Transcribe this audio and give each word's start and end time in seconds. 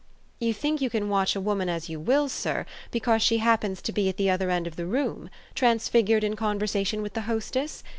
You 0.39 0.51
think 0.51 0.81
you 0.81 0.89
can 0.89 1.09
watch 1.09 1.35
a 1.35 1.39
woman 1.39 1.69
as 1.69 1.87
you 1.87 1.99
will, 1.99 2.27
sir, 2.27 2.65
because 2.89 3.21
she 3.21 3.37
happens 3.37 3.83
to 3.83 3.91
be 3.91 4.09
at 4.09 4.17
the 4.17 4.31
other 4.31 4.49
end 4.49 4.65
of 4.65 4.75
the 4.75 4.87
room? 4.87 5.29
transfigured 5.53 6.23
in 6.23 6.35
conversation 6.35 7.03
with 7.03 7.13
the 7.13 7.21
hostess 7.29 7.83